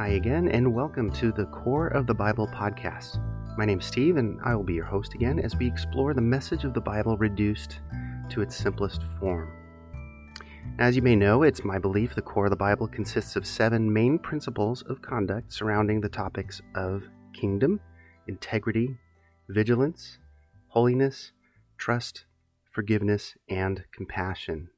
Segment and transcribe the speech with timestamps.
[0.00, 3.18] Hi again, and welcome to the Core of the Bible podcast.
[3.58, 6.22] My name is Steve, and I will be your host again as we explore the
[6.22, 7.80] message of the Bible reduced
[8.30, 9.52] to its simplest form.
[10.78, 13.92] As you may know, it's my belief the core of the Bible consists of seven
[13.92, 17.02] main principles of conduct surrounding the topics of
[17.34, 17.78] kingdom,
[18.26, 18.96] integrity,
[19.50, 20.16] vigilance,
[20.68, 21.32] holiness,
[21.76, 22.24] trust,
[22.70, 24.70] forgiveness, and compassion.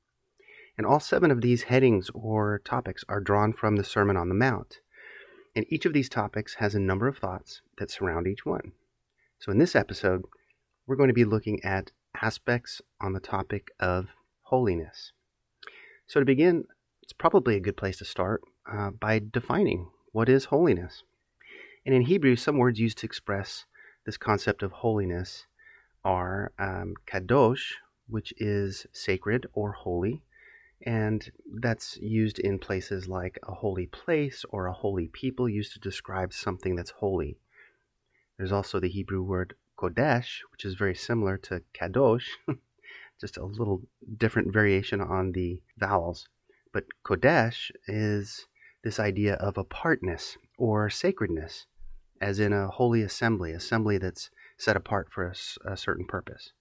[0.77, 4.35] And all seven of these headings or topics are drawn from the Sermon on the
[4.35, 4.81] Mount.
[5.55, 8.73] And each of these topics has a number of thoughts that surround each one.
[9.39, 10.25] So in this episode,
[10.87, 14.09] we're going to be looking at aspects on the topic of
[14.43, 15.13] holiness.
[16.07, 16.65] So to begin,
[17.03, 21.03] it's probably a good place to start uh, by defining what is holiness.
[21.85, 23.65] And in Hebrew, some words used to express
[24.07, 25.47] this concept of holiness
[26.05, 27.75] are um, kadosh,
[28.09, 30.23] which is sacred or holy,
[30.85, 35.81] and that's used in places like a holy place or a holy people, used to
[35.81, 37.39] describe something that's holy.
[38.37, 42.27] There's also the Hebrew word kodesh, which is very similar to kadosh,
[43.21, 43.83] just a little
[44.17, 46.29] different variation on the vowels.
[46.73, 48.47] But kodesh is
[48.83, 51.67] this idea of apartness or sacredness,
[52.21, 56.53] as in a holy assembly, assembly that's set apart for a, a certain purpose.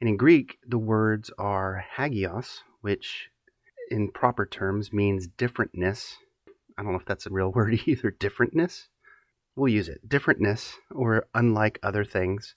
[0.00, 3.30] And in Greek, the words are hagios, which
[3.90, 6.16] in proper terms means differentness.
[6.76, 8.88] I don't know if that's a real word either, differentness.
[9.56, 10.06] We'll use it.
[10.06, 12.56] Differentness, or unlike other things,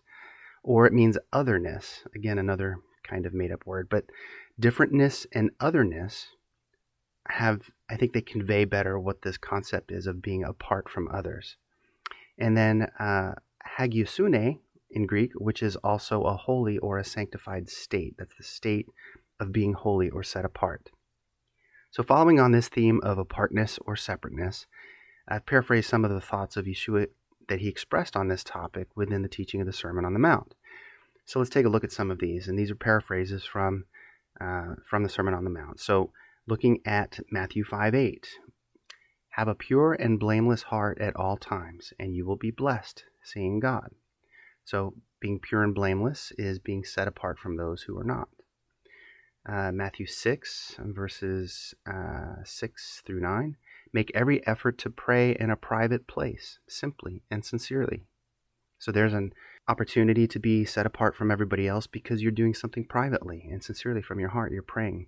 [0.64, 2.04] or it means otherness.
[2.14, 3.88] Again, another kind of made up word.
[3.90, 4.04] But
[4.60, 6.28] differentness and otherness
[7.30, 11.56] have, I think they convey better what this concept is of being apart from others.
[12.38, 13.36] And then uh,
[13.80, 14.60] hagiosune
[14.92, 18.16] in Greek, which is also a holy or a sanctified state.
[18.18, 18.88] That's the state
[19.40, 20.92] of being holy or set apart.
[21.92, 24.68] So, following on this theme of apartness or separateness,
[25.28, 27.08] I've paraphrased some of the thoughts of Yeshua
[27.48, 30.54] that he expressed on this topic within the teaching of the Sermon on the Mount.
[31.26, 33.86] So, let's take a look at some of these, and these are paraphrases from
[34.40, 35.80] uh, from the Sermon on the Mount.
[35.80, 36.12] So,
[36.46, 38.28] looking at Matthew 5 8,
[39.32, 43.60] have a pure and blameless heart at all times, and you will be blessed, seeing
[43.60, 43.92] God.
[44.66, 48.30] So, being pure and blameless is being set apart from those who are not
[49.48, 53.56] uh, Matthew 6, verses uh, 6 through 9.
[53.94, 58.04] Make every effort to pray in a private place, simply and sincerely.
[58.80, 59.34] So there's an
[59.68, 64.02] opportunity to be set apart from everybody else because you're doing something privately and sincerely
[64.02, 64.52] from your heart.
[64.52, 65.08] You're praying.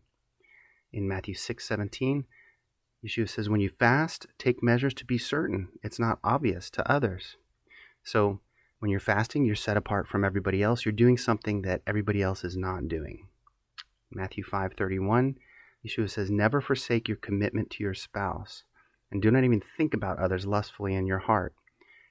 [0.91, 2.25] In Matthew 6 17,
[3.05, 7.37] Yeshua says, When you fast, take measures to be certain it's not obvious to others.
[8.03, 8.39] So
[8.79, 10.85] when you're fasting, you're set apart from everybody else.
[10.85, 13.28] You're doing something that everybody else is not doing.
[14.11, 15.37] Matthew 5:31,
[15.85, 18.63] Yeshua says, "Never forsake your commitment to your spouse,
[19.11, 21.53] and do not even think about others lustfully in your heart."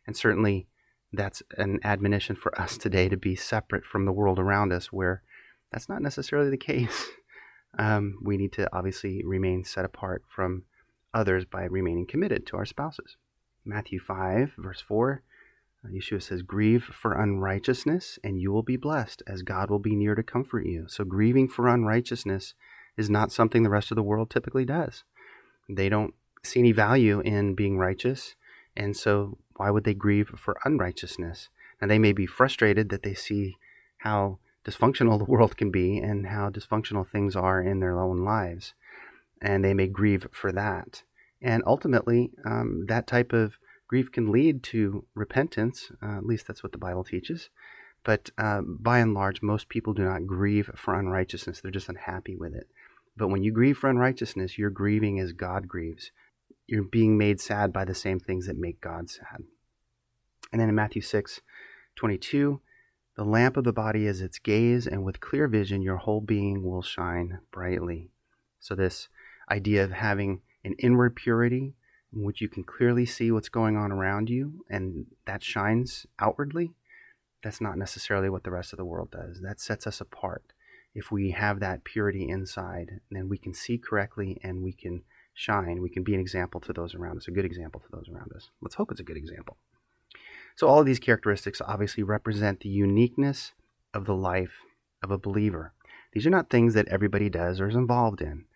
[0.07, 0.69] And certainly
[1.13, 5.23] that's an admonition for us today to be separate from the world around us where
[5.73, 7.09] that's not necessarily the case.
[7.79, 10.65] Um, we need to obviously remain set apart from
[11.13, 13.17] others by remaining committed to our spouses.
[13.65, 15.28] Matthew 5, verse 4 uh,
[15.93, 20.15] Yeshua says, Grieve for unrighteousness, and you will be blessed, as God will be near
[20.15, 20.87] to comfort you.
[20.89, 22.55] So, grieving for unrighteousness
[22.97, 25.05] is not something the rest of the world typically does.
[25.69, 28.35] They don't see any value in being righteous,
[28.77, 31.49] and so why would they grieve for unrighteousness?
[31.81, 33.57] And they may be frustrated that they see
[33.99, 38.75] how dysfunctional the world can be and how dysfunctional things are in their own lives,
[39.41, 41.03] and they may grieve for that.
[41.41, 45.91] And ultimately, um, that type of grief can lead to repentance.
[46.03, 47.49] Uh, at least that's what the Bible teaches.
[48.05, 51.61] But uh, by and large, most people do not grieve for unrighteousness.
[51.61, 52.69] They're just unhappy with it.
[53.17, 56.13] But when you grieve for unrighteousness, you're grieving as God grieves.
[56.67, 59.43] You're being made sad by the same things that make God sad.
[60.53, 61.41] And then in Matthew 6
[61.97, 62.61] 22,
[63.17, 66.63] the lamp of the body is its gaze, and with clear vision, your whole being
[66.63, 68.13] will shine brightly.
[68.61, 69.09] So, this
[69.51, 71.75] idea of having an inward purity
[72.15, 76.73] in which you can clearly see what's going on around you and that shines outwardly,
[77.43, 79.41] that's not necessarily what the rest of the world does.
[79.41, 80.53] That sets us apart.
[80.95, 85.03] If we have that purity inside, then we can see correctly and we can
[85.35, 85.81] shine.
[85.81, 88.33] We can be an example to those around us, a good example to those around
[88.35, 88.51] us.
[88.61, 89.57] Let's hope it's a good example.
[90.57, 93.53] So, all of these characteristics obviously represent the uniqueness
[93.95, 94.55] of the life
[95.03, 95.73] of a believer.
[96.13, 98.47] These are not things that everybody does or is involved in.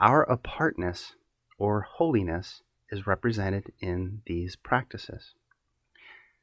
[0.00, 1.14] Our apartness
[1.58, 2.62] or holiness
[2.92, 5.32] is represented in these practices.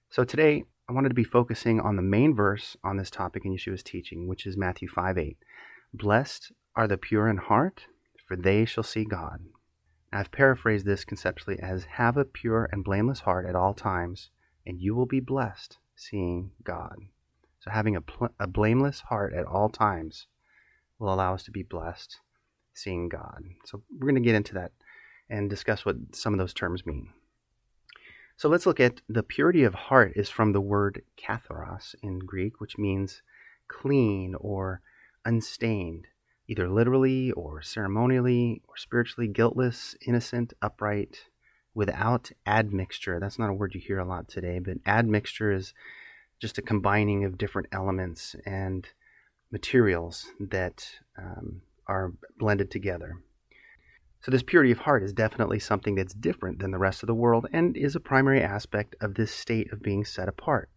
[0.09, 3.55] So today, I wanted to be focusing on the main verse on this topic in
[3.55, 5.37] Yeshua's teaching, which is Matthew 5 8.
[5.93, 7.85] Blessed are the pure in heart,
[8.27, 9.45] for they shall see God.
[10.11, 14.31] I've paraphrased this conceptually as have a pure and blameless heart at all times,
[14.65, 16.95] and you will be blessed seeing God.
[17.59, 20.25] So, having a, pl- a blameless heart at all times
[20.97, 22.17] will allow us to be blessed
[22.73, 23.43] seeing God.
[23.65, 24.71] So, we're going to get into that
[25.29, 27.09] and discuss what some of those terms mean.
[28.37, 32.61] So, let's look at the purity of heart is from the word katharos in Greek,
[32.61, 33.21] which means
[33.67, 34.81] clean or
[35.25, 36.07] unstained,
[36.47, 41.25] either literally or ceremonially or spiritually guiltless, innocent, upright,
[41.73, 43.19] without admixture.
[43.19, 45.73] That's not a word you hear a lot today, but admixture is
[46.39, 48.87] just a combining of different elements and
[49.51, 53.17] materials that um, are blended together.
[54.21, 57.13] So, this purity of heart is definitely something that's different than the rest of the
[57.13, 60.69] world and is a primary aspect of this state of being set apart.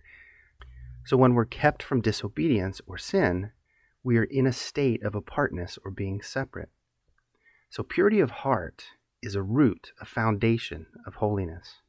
[1.04, 3.50] So, when we're kept from disobedience or sin,
[4.04, 6.70] we are in a state of apartness or being separate.
[7.68, 8.84] So, purity of heart
[9.22, 11.80] is a root, a foundation of holiness.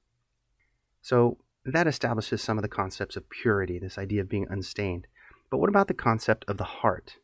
[1.04, 5.06] So, that establishes some of the concepts of purity, this idea of being unstained.
[5.52, 7.18] But what about the concept of the heart?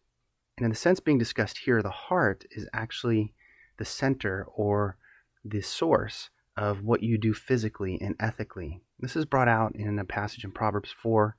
[0.56, 3.34] And in the sense being discussed here, the heart is actually
[3.80, 4.98] the center or
[5.44, 8.82] the source of what you do physically and ethically.
[9.00, 11.36] This is brought out in a passage in Proverbs 4.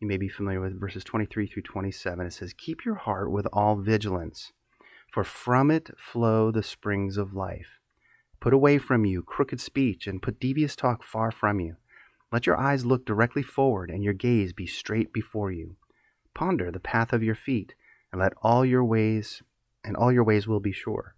[0.00, 2.26] You may be familiar with verses 23 through 27.
[2.26, 4.52] It says, Keep your heart with all vigilance,
[5.12, 7.78] for from it flow the springs of life.
[8.40, 11.76] Put away from you crooked speech and put devious talk far from you.
[12.32, 15.76] Let your eyes look directly forward and your gaze be straight before you.
[16.34, 17.74] Ponder the path of your feet
[18.10, 19.42] and let all your ways
[19.84, 21.14] and all your ways will be sure.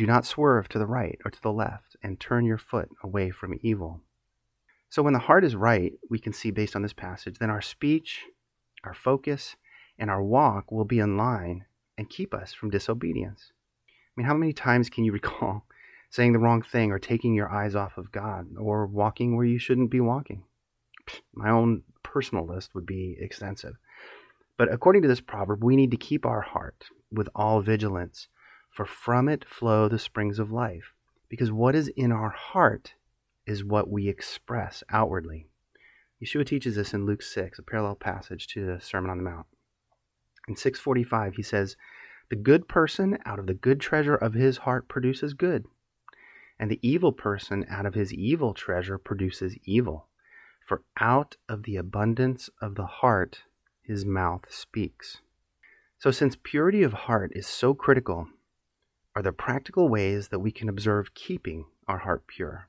[0.00, 3.28] Do not swerve to the right or to the left and turn your foot away
[3.28, 4.00] from evil.
[4.88, 7.60] So when the heart is right, we can see based on this passage, then our
[7.60, 8.22] speech,
[8.82, 9.56] our focus,
[9.98, 11.66] and our walk will be in line
[11.98, 13.52] and keep us from disobedience.
[13.88, 15.66] I mean, how many times can you recall
[16.08, 19.58] saying the wrong thing or taking your eyes off of God or walking where you
[19.58, 20.44] shouldn't be walking?
[21.34, 23.74] My own personal list would be extensive.
[24.56, 28.28] But according to this proverb, we need to keep our heart with all vigilance,
[28.70, 30.94] for from it flow the springs of life.
[31.28, 32.94] Because what is in our heart
[33.46, 35.46] is what we express outwardly.
[36.22, 39.46] Yeshua teaches this in Luke 6, a parallel passage to the Sermon on the Mount.
[40.48, 41.76] In 645, he says,
[42.28, 45.66] The good person out of the good treasure of his heart produces good,
[46.58, 50.08] and the evil person out of his evil treasure produces evil.
[50.66, 53.42] For out of the abundance of the heart
[53.82, 55.18] his mouth speaks.
[55.98, 58.28] So, since purity of heart is so critical,
[59.14, 62.68] are there practical ways that we can observe keeping our heart pure?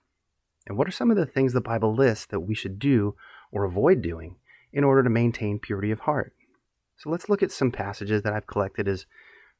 [0.67, 3.15] And what are some of the things the Bible lists that we should do
[3.51, 4.37] or avoid doing
[4.73, 6.33] in order to maintain purity of heart?
[6.97, 9.07] So, let's look at some passages that I've collected as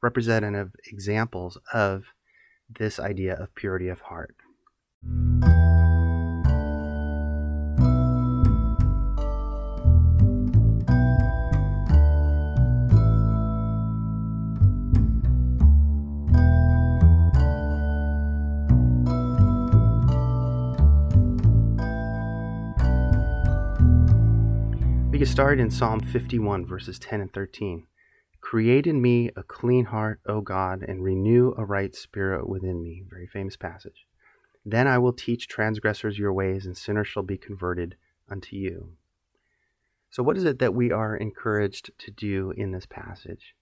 [0.02, 2.06] representative examples of
[2.70, 4.36] this idea of purity of heart.
[25.22, 27.86] Get started in Psalm 51, verses 10 and 13.
[28.40, 33.04] Create in me a clean heart, O God, and renew a right spirit within me.
[33.08, 34.08] Very famous passage.
[34.66, 37.98] Then I will teach transgressors your ways, and sinners shall be converted
[38.32, 38.94] unto you.
[40.10, 43.54] So, what is it that we are encouraged to do in this passage?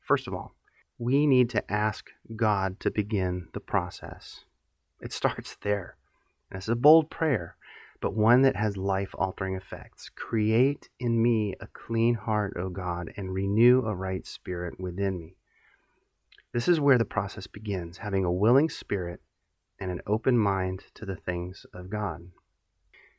[0.00, 0.56] First of all,
[0.98, 4.40] we need to ask God to begin the process.
[5.00, 5.96] It starts there.
[6.50, 7.54] And it's a bold prayer
[8.04, 10.10] but one that has life altering effects.
[10.14, 15.36] Create in me a clean heart, O God, and renew a right spirit within me.
[16.52, 19.22] This is where the process begins, having a willing spirit
[19.80, 22.28] and an open mind to the things of God.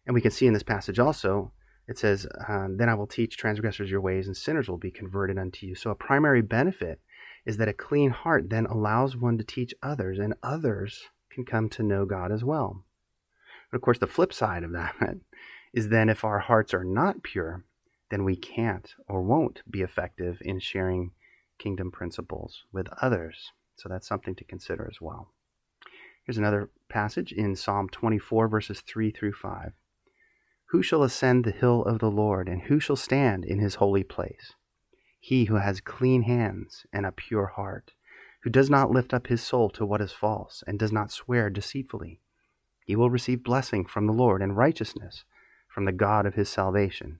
[0.05, 1.51] And we can see in this passage also,
[1.87, 5.39] it says, uh, Then I will teach transgressors your ways, and sinners will be converted
[5.39, 5.73] unto you.
[5.73, 7.01] So a primary benefit
[7.43, 11.69] is that a clean heart then allows one to teach others, and others can come
[11.69, 12.84] to know God as well.
[13.71, 15.17] But of course, the flip side of that
[15.73, 17.65] is then if our hearts are not pure,
[18.09, 21.11] then we can't or won't be effective in sharing
[21.59, 23.51] kingdom principles with others.
[23.75, 25.31] So that's something to consider as well.
[26.25, 29.73] Here's another passage in Psalm 24, verses 3 through 5.
[30.69, 34.03] Who shall ascend the hill of the Lord, and who shall stand in his holy
[34.03, 34.53] place?
[35.19, 37.91] He who has clean hands and a pure heart,
[38.43, 41.49] who does not lift up his soul to what is false, and does not swear
[41.49, 42.21] deceitfully
[42.85, 45.25] he will receive blessing from the Lord and righteousness
[45.67, 47.19] from the God of his salvation.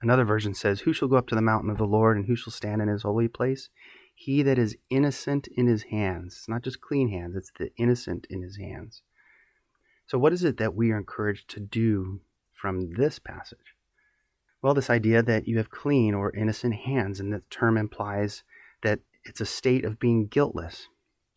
[0.00, 2.36] Another version says, Who shall go up to the mountain of the Lord, and who
[2.36, 3.68] shall stand in his holy place?
[4.14, 6.34] he that is innocent in his hands.
[6.34, 9.02] It's not just clean hands, it's the innocent in his hands.
[10.06, 12.20] So, what is it that we are encouraged to do
[12.52, 13.74] from this passage?
[14.60, 18.44] Well, this idea that you have clean or innocent hands, and the term implies
[18.82, 20.88] that it's a state of being guiltless.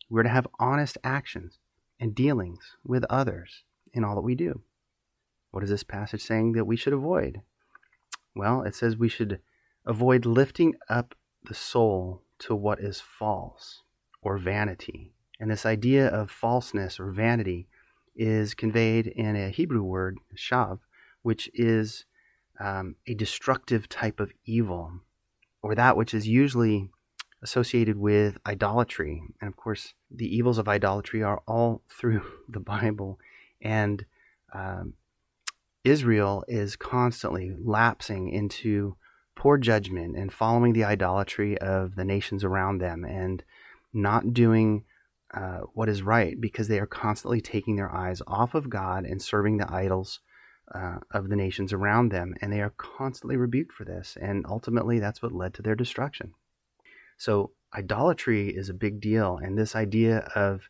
[0.08, 1.58] We're to have honest actions
[1.98, 4.60] and dealings with others in all that we do.
[5.50, 7.40] What is this passage saying that we should avoid?
[8.34, 9.40] Well, it says we should
[9.86, 13.82] avoid lifting up the soul to what is false
[14.20, 15.12] or vanity.
[15.40, 17.68] And this idea of falseness or vanity
[18.14, 20.80] is conveyed in a Hebrew word, shav,
[21.22, 22.04] which is
[22.58, 25.00] um, a destructive type of evil,
[25.62, 26.90] or that which is usually
[27.46, 29.22] associated with idolatry.
[29.40, 33.20] And of course, the evils of idolatry are all through the Bible.
[33.62, 34.04] And
[34.52, 34.94] um,
[35.84, 38.96] Israel is constantly lapsing into
[39.36, 43.44] poor judgment and following the idolatry of the nations around them and
[43.92, 44.84] not doing
[45.32, 49.22] uh, what is right because they are constantly taking their eyes off of God and
[49.22, 50.18] serving the idols
[50.74, 52.34] uh, of the nations around them.
[52.40, 54.16] And they are constantly rebuked for this.
[54.20, 56.34] And ultimately, that's what led to their destruction.
[57.16, 59.38] So, idolatry is a big deal.
[59.42, 60.68] And this idea of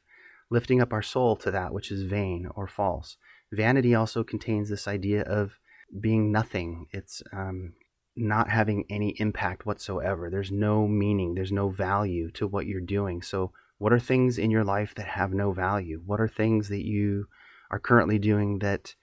[0.50, 3.16] lifting up our soul to that which is vain or false.
[3.52, 5.58] Vanity also contains this idea of
[6.00, 6.86] being nothing.
[6.92, 7.74] It's um,
[8.16, 10.30] not having any impact whatsoever.
[10.30, 13.22] There's no meaning, there's no value to what you're doing.
[13.22, 16.00] So, what are things in your life that have no value?
[16.04, 17.26] What are things that you
[17.70, 18.94] are currently doing that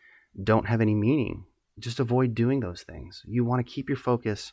[0.42, 1.46] don't have any meaning?
[1.78, 3.22] Just avoid doing those things.
[3.26, 4.52] You want to keep your focus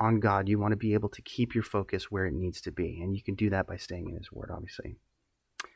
[0.00, 0.48] on God.
[0.48, 3.00] You want to be able to keep your focus where it needs to be.
[3.02, 4.96] And you can do that by staying in His Word, obviously.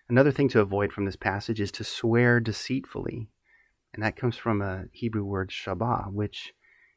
[0.09, 3.29] Another thing to avoid from this passage is to swear deceitfully.
[3.93, 6.53] And that comes from a Hebrew word shabbat, which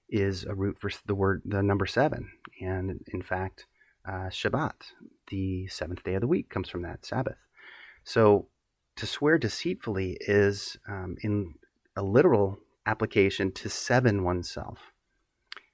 [0.10, 2.32] is a root for the word, the number seven.
[2.62, 3.66] And in fact,
[4.08, 4.94] uh, Shabbat,
[5.28, 7.38] the seventh day of the week, comes from that Sabbath.
[8.04, 8.48] So
[8.96, 11.56] to swear deceitfully is, um, in
[11.96, 14.80] a literal application, to seven oneself.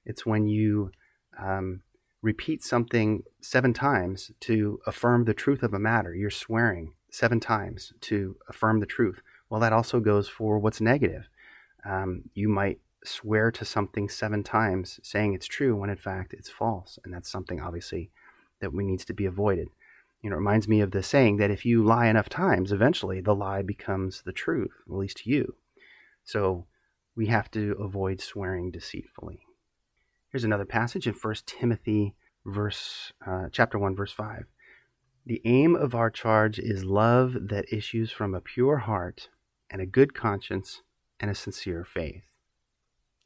[0.06, 0.92] It's when you
[1.40, 1.82] um,
[2.22, 6.16] repeat something seven times to affirm the truth of a matter.
[6.16, 9.22] You're swearing seven times to affirm the truth.
[9.50, 11.30] Well, that also goes for what's negative.
[11.86, 16.50] Um, you might swear to something seven times saying it's true when in fact it's
[16.50, 16.98] false.
[17.04, 18.10] And that's something obviously
[18.62, 19.68] that we needs to be avoided.
[20.22, 23.20] You know, it reminds me of the saying that if you lie enough times, eventually
[23.20, 25.56] the lie becomes the truth, at least to you.
[26.24, 26.66] So
[27.16, 29.42] we have to avoid swearing deceitfully.
[30.34, 34.46] Here's another passage in 1 Timothy verse uh, chapter 1 verse 5.
[35.28, 39.30] The aim of our charge is love that issues from a pure heart
[39.70, 40.82] and a good conscience
[41.20, 42.24] and a sincere faith.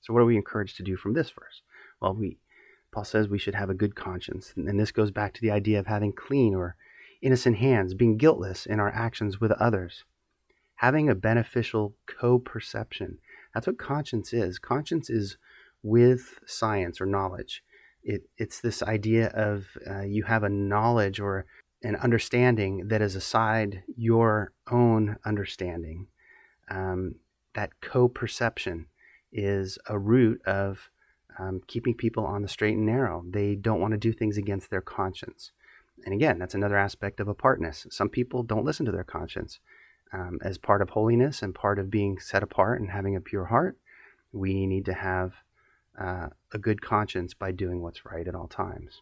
[0.01, 1.61] So, what are we encouraged to do from this verse?
[2.01, 2.39] Well, we
[2.91, 5.79] Paul says we should have a good conscience, and this goes back to the idea
[5.79, 6.75] of having clean or
[7.21, 10.03] innocent hands, being guiltless in our actions with others,
[10.75, 13.19] having a beneficial co-perception.
[13.53, 14.59] That's what conscience is.
[14.59, 15.37] Conscience is
[15.83, 17.63] with science or knowledge.
[18.03, 21.45] It, it's this idea of uh, you have a knowledge or
[21.83, 26.07] an understanding that is aside your own understanding.
[26.69, 27.15] Um,
[27.53, 28.87] that co-perception
[29.31, 30.89] is a root of
[31.39, 33.23] um, keeping people on the straight and narrow.
[33.29, 35.51] They don't want to do things against their conscience.
[36.05, 37.87] And again, that's another aspect of apartness.
[37.89, 39.59] Some people don't listen to their conscience.
[40.13, 43.45] Um, as part of holiness and part of being set apart and having a pure
[43.45, 43.77] heart,
[44.31, 45.33] we need to have
[45.99, 49.01] uh, a good conscience by doing what's right at all times.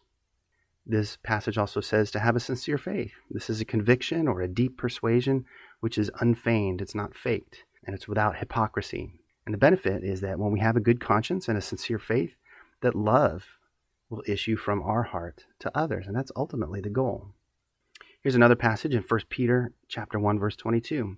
[0.84, 3.12] This passage also says to have a sincere faith.
[3.30, 5.44] This is a conviction or a deep persuasion
[5.80, 9.10] which is unfeigned, it's not faked, and it's without hypocrisy.
[9.44, 12.34] And the benefit is that when we have a good conscience and a sincere faith,
[12.82, 13.44] that love
[14.08, 17.28] will issue from our heart to others, and that's ultimately the goal.
[18.22, 21.16] Here's another passage in 1 Peter chapter 1 verse 22.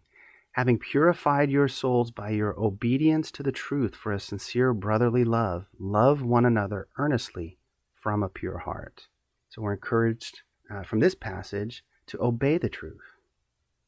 [0.58, 5.66] Having purified your souls by your obedience to the truth for a sincere brotherly love,
[5.78, 7.58] love one another earnestly
[7.94, 9.06] from a pure heart.
[9.50, 13.04] So we're encouraged uh, from this passage to obey the truth.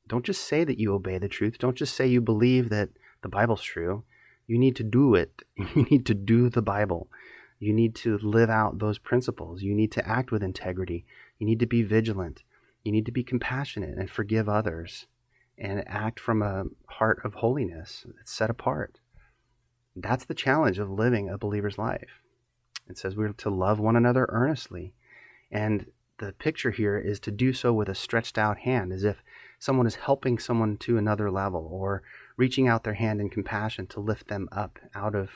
[0.07, 1.59] Don't just say that you obey the truth.
[1.59, 2.91] Don't just say you believe that
[3.23, 4.05] the Bible's true.
[4.47, 5.43] You need to do it.
[5.75, 7.09] You need to do the Bible.
[7.59, 9.65] You need to live out those principles.
[9.65, 11.05] You need to act with integrity.
[11.37, 12.45] You need to be vigilant.
[12.85, 15.07] You need to be compassionate and forgive others
[15.61, 18.99] and act from a heart of holiness that's set apart.
[19.95, 22.23] That's the challenge of living a believer's life.
[22.89, 24.95] It says we're to love one another earnestly.
[25.51, 25.87] And
[26.19, 29.23] the picture here is to do so with a stretched out hand, as if
[29.59, 32.03] someone is helping someone to another level or
[32.37, 35.31] reaching out their hand in compassion to lift them up out of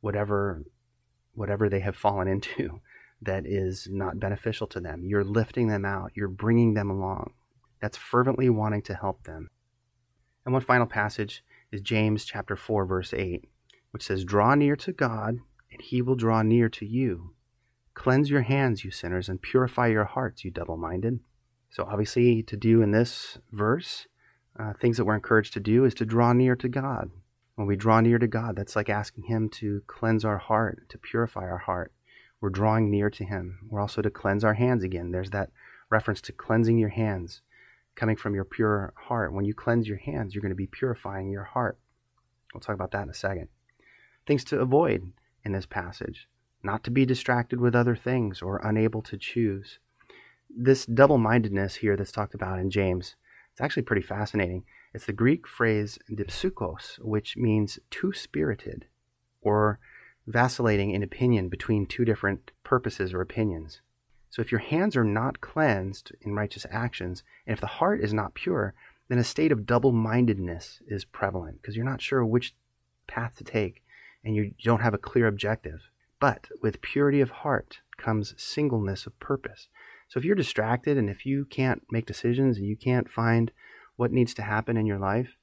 [0.00, 0.62] whatever
[1.34, 2.80] whatever they have fallen into
[3.22, 5.04] that is not beneficial to them.
[5.04, 7.32] You're lifting them out, you're bringing them along.
[7.80, 9.50] That's fervently wanting to help them.
[10.44, 13.48] And one final passage is James chapter 4 verse 8,
[13.90, 17.34] which says, "Draw near to God, and he will draw near to you.
[17.94, 21.20] Cleanse your hands, you sinners, and purify your hearts, you double-minded."
[21.70, 24.06] So obviously to do in this verse,
[24.56, 27.10] uh, things that we're encouraged to do is to draw near to God.
[27.56, 30.98] When we draw near to God, that's like asking him to cleanse our heart, to
[30.98, 31.92] purify our heart.
[32.44, 33.60] We're drawing near to Him.
[33.70, 35.12] We're also to cleanse our hands again.
[35.12, 35.50] There's that
[35.88, 37.40] reference to cleansing your hands
[37.96, 39.32] coming from your pure heart.
[39.32, 41.78] When you cleanse your hands, you're going to be purifying your heart.
[42.52, 43.48] We'll talk about that in a second.
[44.26, 45.12] Things to avoid
[45.44, 46.28] in this passage
[46.64, 49.78] not to be distracted with other things or unable to choose.
[50.48, 53.16] This double mindedness here that's talked about in James,
[53.52, 54.64] it's actually pretty fascinating.
[54.94, 58.86] It's the Greek phrase dipsuchos, which means two spirited
[59.42, 59.78] or
[60.26, 63.82] vacillating in opinion between two different purposes or opinions.
[64.34, 68.12] So if your hands are not cleansed in righteous actions, and if the heart is
[68.12, 68.74] not pure,
[69.06, 72.56] then a state of double mindedness is prevalent because you're not sure which
[73.06, 73.84] path to take
[74.24, 75.82] and you don't have a clear objective.
[76.18, 79.68] But with purity of heart comes singleness of purpose.
[80.08, 83.52] So if you're distracted and if you can't make decisions and you can't find
[83.94, 85.36] what needs to happen in your life,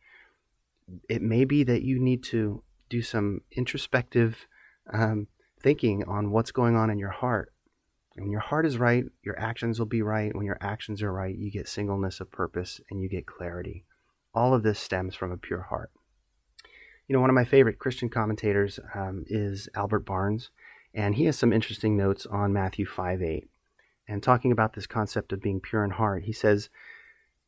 [1.08, 4.48] it may be that you need to do some introspective
[4.92, 5.28] um,
[5.62, 7.54] thinking on what's going on in your heart.
[8.16, 10.36] When your heart is right, your actions will be right.
[10.36, 13.86] When your actions are right, you get singleness of purpose and you get clarity.
[14.34, 15.92] All of this stems from a pure heart.
[17.08, 20.50] You know, one of my favorite Christian commentators um, is Albert Barnes,
[20.94, 23.50] and he has some interesting notes on Matthew 5 8.
[24.08, 26.70] And talking about this concept of being pure in heart, he says,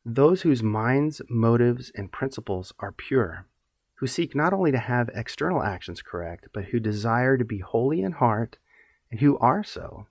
[0.04, 3.46] Those whose minds, motives, and principles are pure
[3.96, 8.02] who seek not only to have external actions correct, but who desire to be holy
[8.02, 8.58] in heart
[9.10, 10.06] and who are so.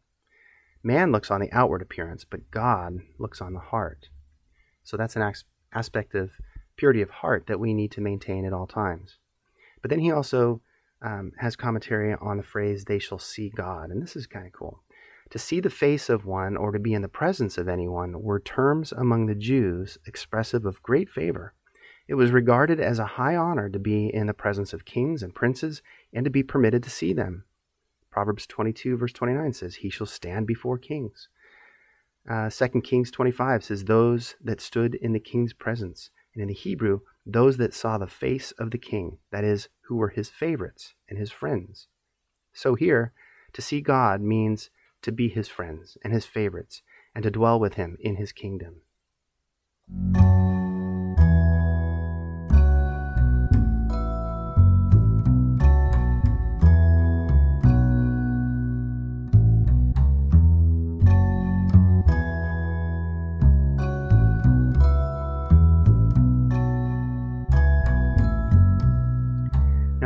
[0.83, 4.09] Man looks on the outward appearance, but God looks on the heart.
[4.83, 5.33] So that's an
[5.73, 6.31] aspect of
[6.75, 9.17] purity of heart that we need to maintain at all times.
[9.81, 10.61] But then he also
[11.01, 13.89] um, has commentary on the phrase, they shall see God.
[13.89, 14.83] And this is kind of cool.
[15.29, 18.39] To see the face of one or to be in the presence of anyone were
[18.39, 21.53] terms among the Jews expressive of great favor
[22.07, 25.33] it was regarded as a high honor to be in the presence of kings and
[25.33, 27.45] princes and to be permitted to see them.
[28.13, 31.29] Proverbs 22, verse 29 says, He shall stand before kings.
[32.29, 36.11] Uh, 2 Kings 25 says, Those that stood in the king's presence.
[36.35, 39.95] And in the Hebrew, those that saw the face of the king, that is, who
[39.95, 41.87] were his favorites and his friends.
[42.53, 43.13] So here,
[43.53, 44.69] to see God means
[45.01, 46.83] to be his friends and his favorites
[47.15, 48.81] and to dwell with him in his kingdom.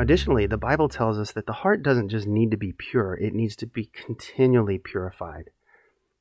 [0.02, 3.34] Additionally, the Bible tells us that the heart doesn't just need to be pure, it
[3.34, 5.50] needs to be continually purified.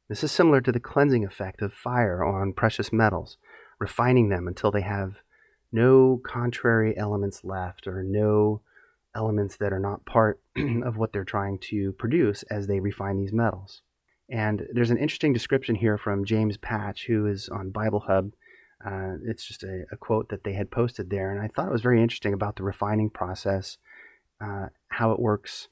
[0.08, 3.38] This is similar to the cleansing effect of fire on precious metals,
[3.80, 5.16] refining them until they have
[5.72, 8.62] no contrary elements left or no
[9.14, 10.40] elements that are not part
[10.84, 13.82] of what they're trying to produce as they refine these metals.
[14.30, 18.32] And there's an interesting description here from James Patch, who is on Bible Hub
[18.86, 21.72] uh, it's just a, a, quote that they had posted there, and I thought it
[21.72, 23.78] was very interesting about the refining process,
[24.40, 25.68] uh, how it works,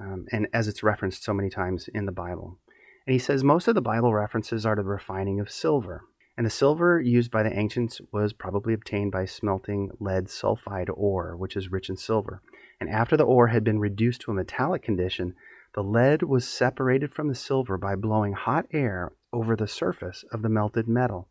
[0.00, 2.58] um, and as it's referenced so many times in the Bible.
[3.06, 6.02] And he says most of the Bible references are to the refining of silver.
[6.36, 11.36] And the silver used by the ancients was probably obtained by smelting lead sulfide ore,
[11.36, 12.42] which is rich in silver.
[12.80, 15.34] And after the ore had been reduced to a metallic condition,
[15.74, 20.42] the lead was separated from the silver by blowing hot air over the surface of
[20.42, 21.28] the melted metal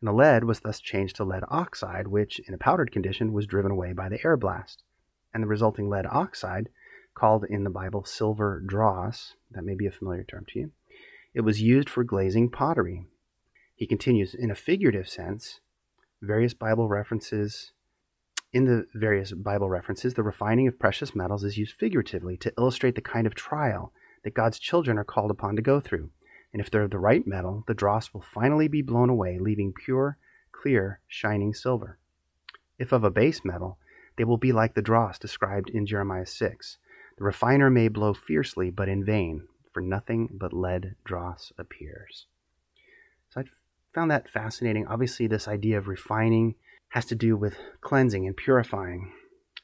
[0.00, 3.46] and the lead was thus changed to lead oxide, which, in a powdered condition, was
[3.46, 4.82] driven away by the air blast.
[5.34, 6.68] And the resulting lead oxide,
[7.14, 10.70] called in the Bible silver dross, that may be a familiar term to you,
[11.34, 13.06] it was used for glazing pottery.
[13.74, 15.60] He continues, in a figurative sense,
[16.22, 17.72] various Bible references
[18.52, 22.96] in the various Bible references, the refining of precious metals is used figuratively to illustrate
[22.96, 23.92] the kind of trial
[24.24, 26.10] that God's children are called upon to go through
[26.52, 30.18] and if they're the right metal, the dross will finally be blown away, leaving pure,
[30.52, 31.98] clear, shining silver.
[32.78, 33.78] If of a base metal,
[34.16, 36.78] they will be like the dross described in Jeremiah 6.
[37.18, 42.26] The refiner may blow fiercely, but in vain, for nothing but lead dross appears.
[43.28, 43.44] So I
[43.94, 44.86] found that fascinating.
[44.86, 46.56] Obviously, this idea of refining
[46.88, 49.12] has to do with cleansing and purifying.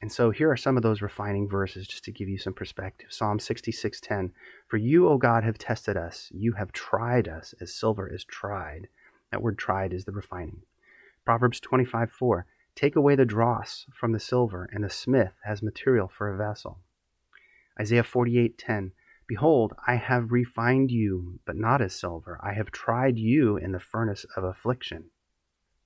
[0.01, 3.11] And so here are some of those refining verses just to give you some perspective.
[3.11, 4.31] Psalm 66:10
[4.67, 6.31] For you, O God, have tested us.
[6.31, 8.89] You have tried us as silver is tried.
[9.31, 10.61] That word tried is the refining.
[11.25, 16.29] Proverbs 25:4 Take away the dross from the silver, and the smith has material for
[16.29, 16.79] a vessel.
[17.79, 18.91] Isaiah 48:10
[19.25, 22.39] Behold, I have refined you, but not as silver.
[22.41, 25.09] I have tried you in the furnace of affliction.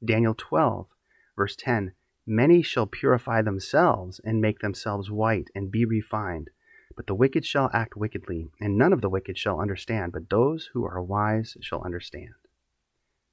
[0.03, 0.87] Daniel 12,
[1.35, 1.93] verse 10
[2.33, 6.49] Many shall purify themselves and make themselves white and be refined.
[6.95, 10.69] But the wicked shall act wickedly, and none of the wicked shall understand, but those
[10.71, 12.35] who are wise shall understand.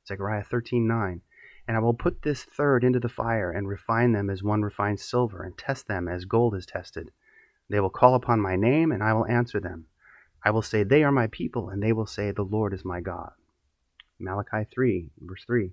[0.05, 1.21] Zechariah 13:9
[1.69, 5.05] And I will put this third into the fire, and refine them as one refines
[5.05, 7.13] silver, and test them as gold is tested.
[7.69, 9.87] They will call upon my name, and I will answer them.
[10.45, 13.01] I will say, They are my people, and they will say, The Lord is my
[13.01, 13.31] God.
[14.19, 15.73] Malachi 3, verse 3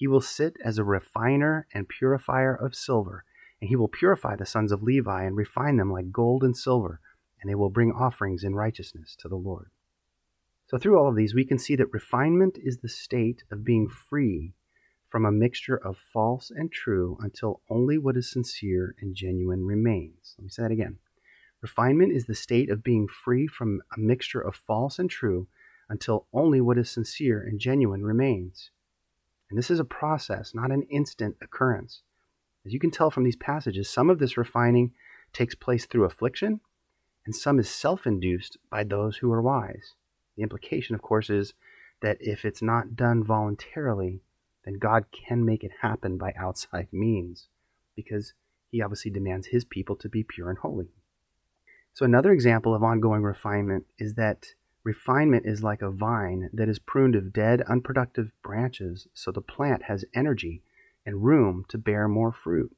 [0.00, 3.22] He will sit as a refiner and purifier of silver,
[3.60, 7.00] and he will purify the sons of Levi and refine them like gold and silver,
[7.38, 9.68] and they will bring offerings in righteousness to the Lord.
[10.68, 13.90] So, through all of these, we can see that refinement is the state of being
[13.90, 14.54] free
[15.10, 20.34] from a mixture of false and true until only what is sincere and genuine remains.
[20.38, 20.96] Let me say that again.
[21.60, 25.48] Refinement is the state of being free from a mixture of false and true
[25.90, 28.70] until only what is sincere and genuine remains.
[29.50, 32.02] And this is a process, not an instant occurrence.
[32.64, 34.92] As you can tell from these passages, some of this refining
[35.32, 36.60] takes place through affliction,
[37.26, 39.94] and some is self induced by those who are wise.
[40.36, 41.54] The implication, of course, is
[42.00, 44.20] that if it's not done voluntarily,
[44.64, 47.48] then God can make it happen by outside means,
[47.96, 48.32] because
[48.70, 50.88] He obviously demands His people to be pure and holy.
[51.92, 56.78] So, another example of ongoing refinement is that refinement is like a vine that is
[56.78, 60.62] pruned of dead, unproductive branches so the plant has energy
[61.04, 62.74] and room to bear more fruit.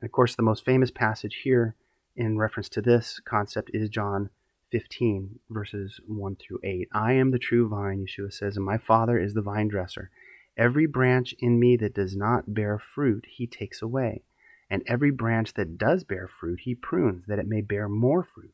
[0.00, 1.76] And of course, the most famous passage here
[2.16, 4.30] in reference to this concept is John
[4.72, 6.88] 15, verses 1 through 8.
[6.92, 10.10] I am the true vine, Yeshua says, and my Father is the vine dresser.
[10.56, 14.22] Every branch in me that does not bear fruit, he takes away
[14.70, 18.52] and every branch that does bear fruit he prunes, that it may bear more fruit.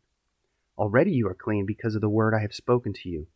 [0.81, 3.27] Already you are clean because of the word I have spoken to you.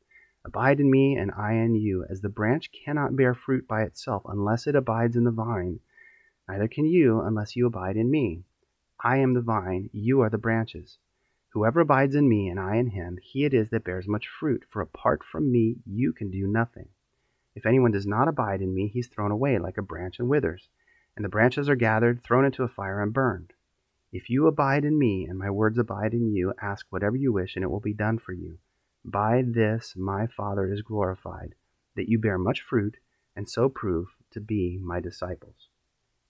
[0.45, 4.23] Abide in me, and I in you, as the branch cannot bear fruit by itself
[4.25, 5.81] unless it abides in the vine.
[6.49, 8.45] Neither can you unless you abide in me.
[8.99, 10.97] I am the vine, you are the branches.
[11.51, 14.65] Whoever abides in me, and I in him, he it is that bears much fruit,
[14.71, 16.89] for apart from me you can do nothing.
[17.55, 20.29] If anyone does not abide in me, he is thrown away like a branch and
[20.29, 20.69] withers
[21.17, 23.53] and the branches are gathered, thrown into a fire, and burned.
[24.15, 27.57] If you abide in me, and my words abide in you, ask whatever you wish,
[27.57, 28.59] and it will be done for you.
[29.05, 31.57] By this my Father is glorified,
[31.97, 32.99] that you bear much fruit,
[33.35, 35.69] and so prove to be my disciples.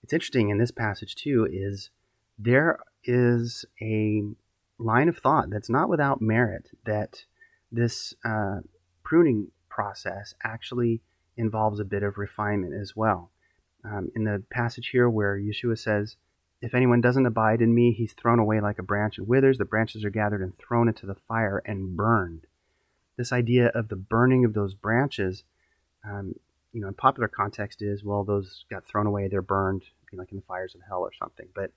[0.03, 1.90] It's interesting in this passage, too, is
[2.38, 4.23] there is a
[4.79, 7.25] line of thought that's not without merit that
[7.70, 8.61] this uh,
[9.03, 11.03] pruning process actually
[11.37, 13.31] involves a bit of refinement as well
[13.85, 16.16] um, in the passage here where Yeshua says,
[16.61, 19.59] If anyone doesn't abide in me, he's thrown away like a branch and withers.
[19.59, 22.47] The branches are gathered and thrown into the fire and burned.
[23.17, 25.45] This idea of the burning of those branches,
[26.05, 26.35] um,
[26.73, 30.23] you know, in popular context is, well, those got thrown away, they're burned, you know,
[30.23, 31.47] like in the fires of hell or something.
[31.55, 31.71] But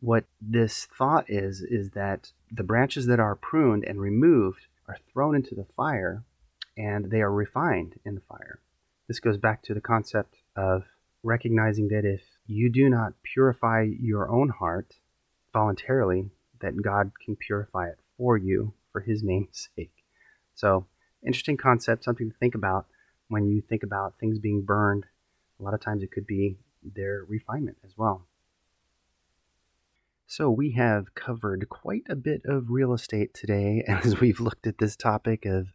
[0.00, 5.34] what this thought is, is that the branches that are pruned and removed are thrown
[5.34, 6.24] into the fire
[6.76, 8.60] and they are refined in the fire.
[9.08, 10.84] This goes back to the concept of
[11.22, 14.96] recognizing that if you do not purify your own heart
[15.52, 20.04] voluntarily, that God can purify it for you for his name's sake.
[20.54, 20.86] So,
[21.24, 22.86] interesting concept, something to think about
[23.28, 25.06] when you think about things being burned.
[25.58, 28.26] A lot of times it could be their refinement as well.
[30.26, 34.78] So, we have covered quite a bit of real estate today as we've looked at
[34.78, 35.68] this topic of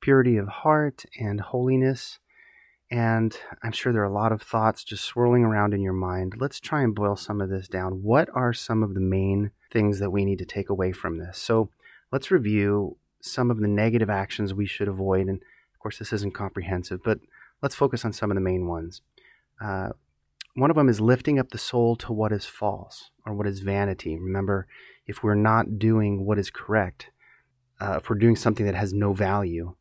[0.00, 2.18] purity of heart and holiness.
[2.94, 6.34] And I'm sure there are a lot of thoughts just swirling around in your mind.
[6.38, 8.04] Let's try and boil some of this down.
[8.04, 11.36] What are some of the main things that we need to take away from this?
[11.36, 11.70] So
[12.12, 15.26] let's review some of the negative actions we should avoid.
[15.26, 15.42] And
[15.74, 17.18] of course, this isn't comprehensive, but
[17.60, 19.02] let's focus on some of the main ones.
[19.60, 19.88] Uh,
[20.54, 23.58] one of them is lifting up the soul to what is false or what is
[23.58, 24.16] vanity.
[24.16, 24.68] Remember,
[25.04, 27.10] if we're not doing what is correct,
[27.80, 29.74] uh, if we're doing something that has no value,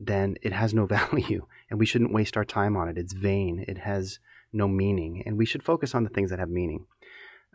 [0.00, 2.98] then it has no value and we shouldn't waste our time on it.
[2.98, 4.18] It's vain, it has
[4.52, 6.86] no meaning, and we should focus on the things that have meaning.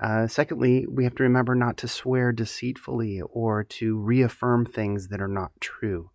[0.02, 5.22] Uh, secondly, we have to remember not to swear deceitfully or to reaffirm things that
[5.22, 6.12] are not true.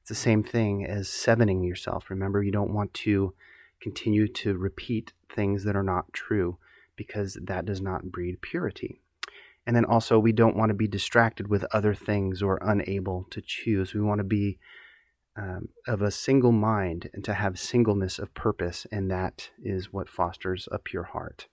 [0.00, 2.10] It's the same thing as sevening yourself.
[2.10, 3.34] Remember, you don't want to
[3.80, 6.58] continue to repeat things that are not true
[6.96, 9.00] because that does not breed purity.
[9.66, 13.40] And then also, we don't want to be distracted with other things or unable to
[13.40, 13.94] choose.
[13.94, 14.58] We want to be
[15.36, 20.08] um, of a single mind and to have singleness of purpose, and that is what
[20.08, 21.46] fosters a pure heart.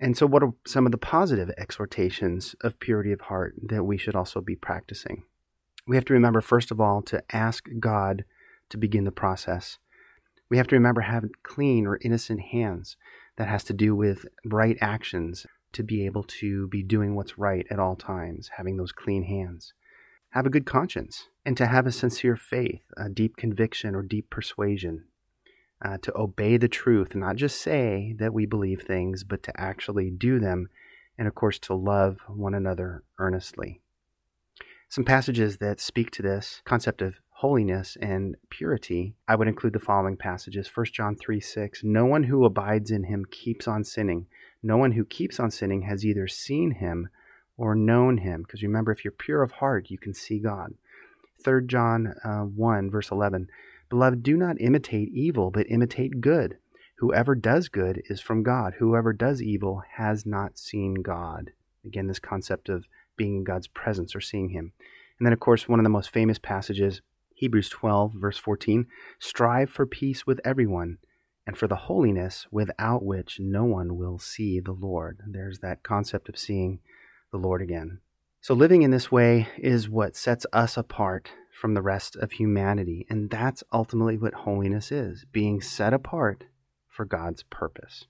[0.00, 3.96] And so, what are some of the positive exhortations of purity of heart that we
[3.96, 5.22] should also be practicing?
[5.86, 8.24] We have to remember, first of all, to ask God
[8.70, 9.78] to begin the process.
[10.50, 12.96] We have to remember having clean or innocent hands.
[13.36, 17.66] That has to do with right actions to be able to be doing what's right
[17.68, 19.72] at all times, having those clean hands.
[20.30, 24.30] Have a good conscience and to have a sincere faith, a deep conviction or deep
[24.30, 25.04] persuasion.
[25.84, 30.10] Uh, to obey the truth, not just say that we believe things, but to actually
[30.10, 30.68] do them,
[31.18, 33.82] and of course to love one another earnestly.
[34.88, 39.80] Some passages that speak to this concept of holiness and purity, I would include the
[39.80, 41.80] following passages 1 John 3 6.
[41.84, 44.26] No one who abides in him keeps on sinning.
[44.62, 47.08] No one who keeps on sinning has either seen him
[47.56, 48.42] or known him.
[48.42, 50.74] Because remember, if you're pure of heart, you can see God.
[51.44, 53.48] 3 John uh, 1, verse 11.
[53.90, 56.58] Beloved, do not imitate evil, but imitate good.
[56.98, 58.74] Whoever does good is from God.
[58.78, 61.50] Whoever does evil has not seen God.
[61.84, 64.72] Again, this concept of being in God's presence or seeing Him.
[65.18, 67.02] And then, of course, one of the most famous passages,
[67.34, 68.86] Hebrews 12, verse 14
[69.18, 70.98] Strive for peace with everyone
[71.46, 75.20] and for the holiness without which no one will see the Lord.
[75.26, 76.80] There's that concept of seeing
[77.32, 78.00] the Lord again.
[78.44, 83.06] So, living in this way is what sets us apart from the rest of humanity.
[83.08, 86.44] And that's ultimately what holiness is being set apart
[86.86, 88.04] for God's purpose.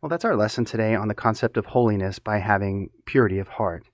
[0.00, 3.90] Well, that's our lesson today on the concept of holiness by having purity of heart.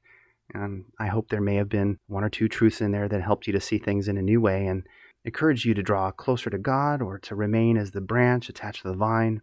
[0.55, 3.49] And I hope there may have been one or two truths in there that helped
[3.49, 4.87] you to see things in a new way and
[5.25, 8.90] encourage you to draw closer to God or to remain as the branch attached to
[8.90, 9.43] the vine,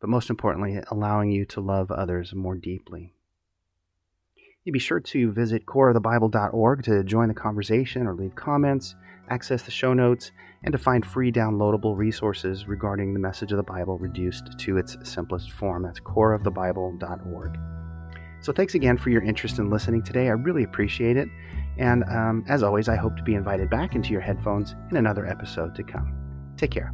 [0.00, 3.14] but most importantly, allowing you to love others more deeply.
[4.64, 8.94] You be sure to visit coreofthebible.org to join the conversation or leave comments,
[9.30, 13.62] access the show notes, and to find free downloadable resources regarding the message of the
[13.62, 15.82] Bible reduced to its simplest form.
[15.82, 17.58] That's coreofthebible.org.
[18.42, 20.26] So, thanks again for your interest in listening today.
[20.26, 21.28] I really appreciate it.
[21.78, 25.24] And um, as always, I hope to be invited back into your headphones in another
[25.24, 26.14] episode to come.
[26.58, 26.92] Take care.